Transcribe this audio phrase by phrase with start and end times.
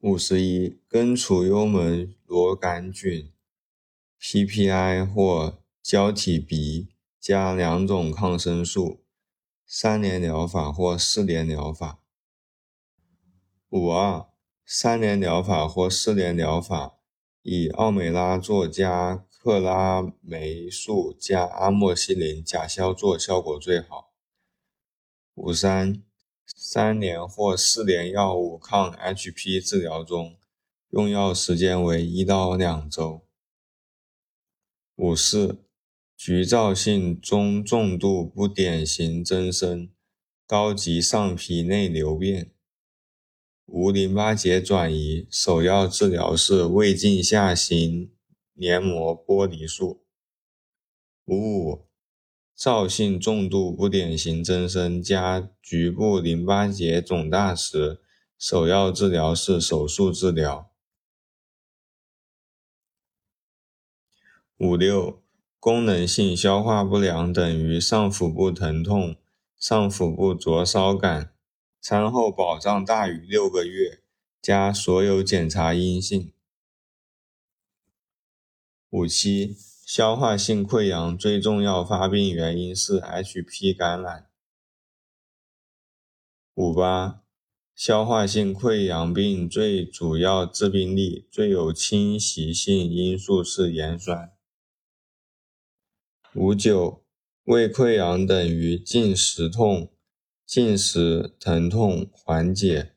[0.00, 3.32] 五十一，根除幽门螺杆菌
[4.20, 9.00] ，PPI 或胶体鼻加两种抗生素，
[9.66, 11.98] 三联疗法或四联疗法。
[13.70, 14.28] 五二，
[14.64, 17.00] 三联疗法或四联疗法，
[17.42, 24.12] 以奥美拉唑加克拉霉素加阿莫西林甲硝唑效果最好。
[25.34, 26.07] 五三。
[26.56, 30.36] 三联或四联药物抗 HP 治疗中，
[30.90, 33.26] 用药时间为一到两周。
[34.96, 35.64] 五四，
[36.16, 39.90] 局灶性中重度不典型增生，
[40.46, 42.52] 高级上皮内瘤变，
[43.66, 48.10] 无淋巴结转移，首要治疗是胃镜下行
[48.54, 50.04] 黏膜剥离术。
[51.26, 51.87] 五五。
[52.58, 58.00] 灶性重度不典型增生加局部淋巴结肿大时，
[58.36, 60.68] 首要治疗是手术治疗。
[64.56, 65.22] 五六，
[65.60, 69.14] 功能性消化不良等于上腹部疼痛、
[69.56, 71.32] 上腹部灼烧感，
[71.80, 74.02] 餐后饱胀大于六个月，
[74.42, 76.32] 加所有检查阴性。
[78.90, 79.56] 五七。
[79.88, 84.28] 消化性溃疡最重要发病原因是 HP 感染。
[86.52, 87.22] 五八，
[87.74, 94.36] 消化性溃疡病最主要致病力、最有侵袭性因素是盐酸。
[96.34, 97.02] 五九，
[97.44, 99.90] 胃溃疡等于进食痛、
[100.44, 102.92] 进食疼痛缓解、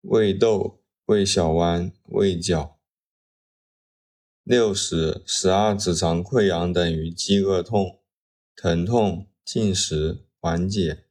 [0.00, 2.79] 胃窦、胃小弯、胃绞。
[4.42, 8.00] 六十十二指肠溃疡等于饥饿痛、
[8.56, 11.04] 疼痛、进食缓解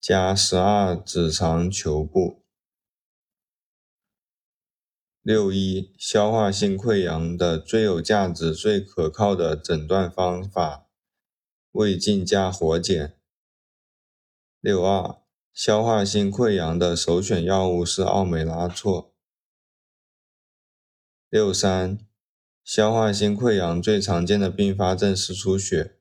[0.00, 2.42] 加十二指肠球部。
[5.22, 10.88] 六一消化性溃疡的最有价值、最可靠的诊断方法，
[11.70, 13.18] 胃镜加活检。
[14.60, 15.22] 六二
[15.54, 19.14] 消化性溃疡的首选药物是奥美拉唑。
[21.30, 22.06] 六三。
[22.64, 25.98] 消化性溃疡最常见的并发症是出血。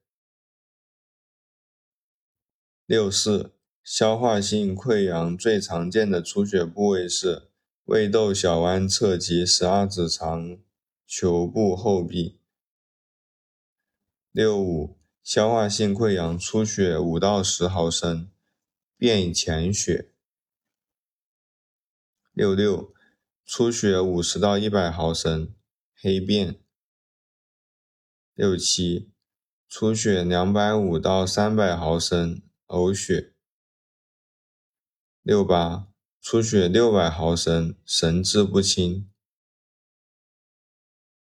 [2.85, 3.53] 六四，
[3.83, 7.49] 消化性溃疡最常见的出血部位是
[7.83, 10.57] 胃窦小弯侧及十二指肠
[11.05, 12.39] 球部后壁。
[14.31, 18.31] 六五，消化性溃疡出血五到十毫升，
[18.95, 20.13] 便潜血。
[22.31, 22.93] 六六，
[23.45, 25.53] 出血五十到一百毫升。
[26.05, 26.59] 黑便，
[28.33, 29.13] 六七，
[29.69, 33.33] 出血两百五到三百毫升，呕血。
[35.21, 35.87] 六八，
[36.19, 39.09] 出血六百毫升，神志不清。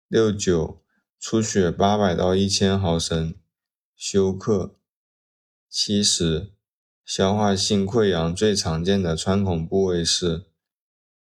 [0.10, 0.84] 六九，
[1.22, 3.34] 出血八百到一千毫升，
[3.96, 4.78] 休克。
[5.70, 6.52] 七十，
[7.06, 10.48] 消化性溃疡最常见的穿孔部位是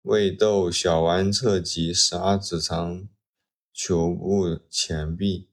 [0.04, 3.10] 胃窦小弯侧及十二指肠。
[3.74, 5.50] 球部前壁。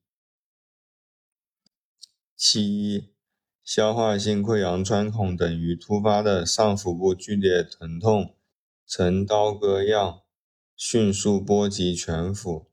[2.37, 3.13] 七一，
[3.65, 8.37] 消化性溃疡穿孔等于突发的上腹部剧烈疼痛，
[8.87, 10.23] 呈刀割样，
[10.77, 12.71] 迅速波及全腹。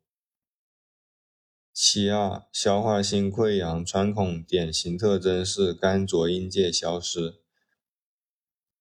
[1.73, 7.41] 七二，消化性溃疡穿孔典型特征是肝浊阴界消失。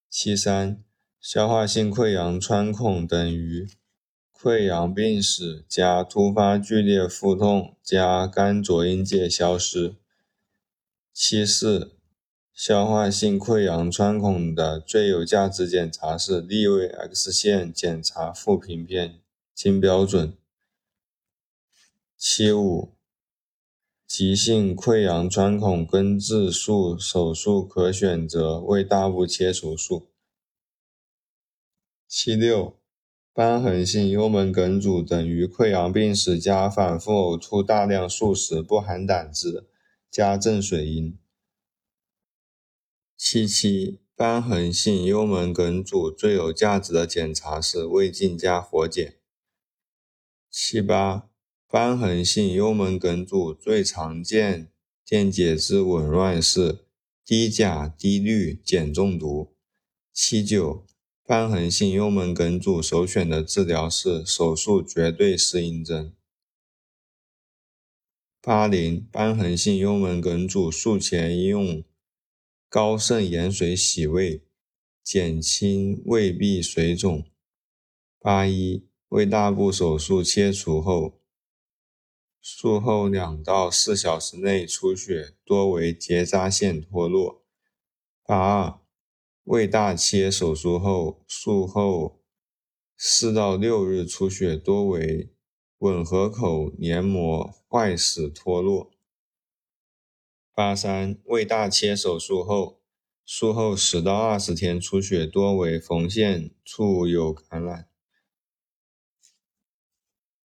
[0.09, 0.85] 七三，
[1.21, 3.69] 消化性溃疡穿孔等于。
[4.45, 9.97] 溃疡病史加突发剧烈腹痛加肝浊音界消失。
[11.15, 11.97] 七四，
[12.53, 19.19] 消化性溃疡穿孔的最有价值检查是立位 X 线检查腹平片，
[19.55, 20.37] 经标准。
[22.19, 22.93] 七五，
[24.07, 30.11] 急性溃疡穿孔根治术手术可选择胃大部切除术。
[32.07, 32.77] 七六。
[33.35, 39.67] 瘢痕性幽门梗阻等于溃疡病史加反复呕吐大量数食不含胆汁
[40.09, 41.19] 加正水银。
[43.17, 49.17] 七七，瘢痕性幽门梗阻最有价值的检查是胃镜加活检。
[50.49, 51.29] 七八，
[51.69, 54.71] 瘢痕性幽门梗阻最常见
[55.05, 56.85] 电解质紊乱是
[57.25, 59.57] 低钾低氯碱中毒。
[60.13, 60.87] 七九。
[61.27, 66.13] 瘢痕性幽门梗阻首选的治疗是手术绝对适应症。
[68.43, 71.83] 八零，瘢痕性幽门梗阻术前应用
[72.69, 74.43] 高渗盐水洗胃，
[75.03, 77.25] 减轻胃壁水肿。
[78.19, 81.19] 八一胃大部手术切除后，
[82.43, 87.43] 术后两到四小时内出血多为结扎线脱落。
[88.23, 88.79] 八二
[89.45, 92.23] 胃大切手术后，术后
[92.97, 95.35] 四到六日出血多为
[95.79, 98.91] 吻合口黏膜坏死脱落。
[100.55, 102.81] 八三胃大切手术后，
[103.27, 107.89] 术后十到二十天出血多为缝线处有感染。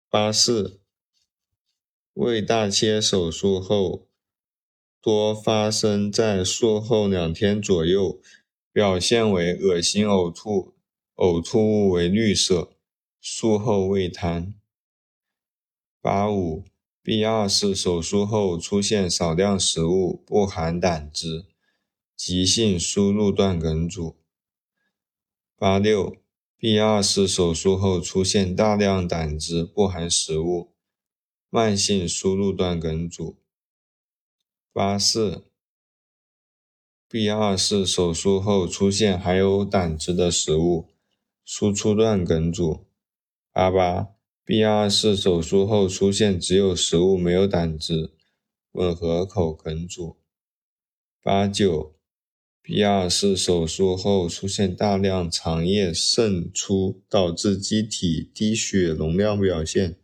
[0.09, 0.79] 八四
[2.13, 4.07] 胃大切手术后，
[5.01, 8.21] 多发生在术后两天左右，
[8.75, 10.73] 表现为恶心呕吐，
[11.15, 12.73] 呕吐物为绿色，
[13.21, 14.53] 术后未瘫。
[16.01, 16.65] 八五。
[17.01, 21.45] B 二式手术后出现少量食物不含胆汁，
[22.17, 24.17] 急性输入段梗阻。
[25.55, 26.17] 八六
[26.57, 30.73] ，B 二式手术后出现大量胆汁不含食物，
[31.49, 33.37] 慢性输入段梗阻。
[34.73, 35.45] 八四
[37.15, 40.89] ，B 二式手术后出现含有胆汁的食物，
[41.45, 42.85] 输出段梗阻。
[43.53, 44.09] 八八。
[44.43, 48.11] B 二式手术后出现只有食物没有胆汁，
[48.73, 50.17] 吻合口梗阻。
[51.23, 51.95] 八九
[52.61, 59.95] ，B 二式手术后出现大量肠液渗出，导致机体低血容量表现，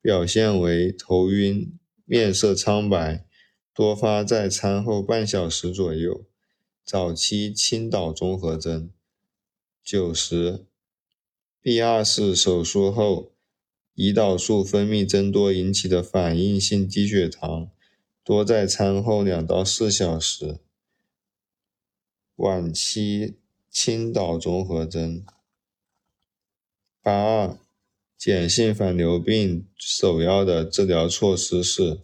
[0.00, 3.26] 表现为头晕、面色苍白，
[3.76, 6.24] 多发在餐后半小时左右，
[6.82, 8.90] 早期倾倒综合征。
[9.84, 10.64] 九十
[11.60, 13.32] ，B 二式手术后。
[13.94, 17.70] 胰岛素分泌增多引起的反应性低血糖，
[18.22, 20.58] 多在餐后两到四小时，
[22.34, 23.38] 晚期
[23.70, 25.24] 倾倒综合征。
[27.00, 27.58] 八二，
[28.18, 32.02] 碱性反流病首要的治疗措施是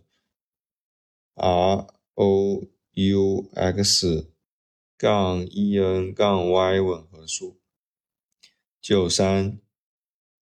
[1.35, 2.67] ROUX
[4.97, 7.61] 杠 EN 杠 Y 吻合术。
[8.81, 9.59] 九三。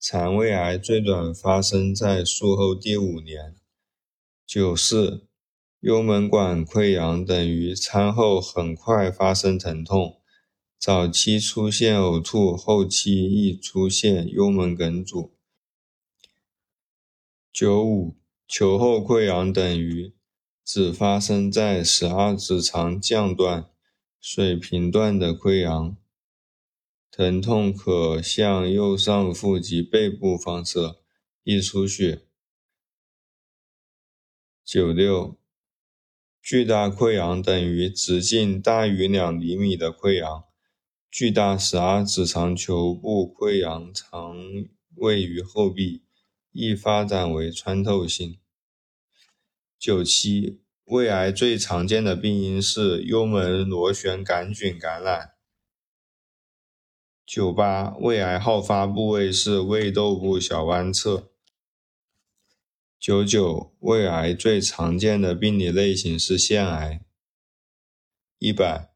[0.02, 3.54] 肠胃癌最短发生在术后第五年。
[4.46, 5.26] 九四，
[5.80, 10.22] 幽门管溃疡等于餐后很快发生疼痛，
[10.78, 15.34] 早期出现呕吐，后期易出现幽门梗阻。
[17.52, 18.16] 九五，
[18.48, 20.14] 球后溃疡等于
[20.72, 23.68] 只发生在十二指肠降段、
[24.20, 25.96] 水平段的溃疡。
[27.10, 31.02] 疼痛可向右上腹及背部放射，
[31.42, 32.22] 易出血。
[34.64, 35.36] 九六，
[36.40, 40.44] 巨大溃疡等于直径大于两厘米的溃疡，
[41.10, 44.36] 巨大十二指肠球部溃疡常
[44.94, 46.04] 位于后壁，
[46.52, 48.38] 易发展为穿透性。
[49.80, 55.32] 九七，胃癌最常见的病因是幽门螺旋杆菌感染。
[57.24, 61.30] 九八，胃癌好发部位是胃窦部小弯侧。
[62.98, 67.00] 九九，胃癌最常见的病理类型是腺癌。
[68.38, 68.92] 一百，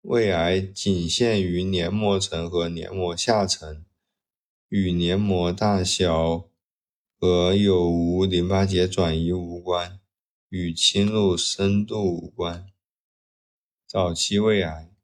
[0.00, 3.84] 胃癌仅限于黏膜层和黏膜下层，
[4.68, 6.48] 与黏膜大小
[7.16, 10.00] 和有无淋巴结转移无关，
[10.48, 12.66] 与侵入深度无关。
[13.86, 14.97] 早期胃癌。